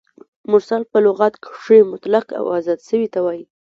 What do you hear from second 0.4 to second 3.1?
مرسل په لغت کښي مطلق او آزاد سوي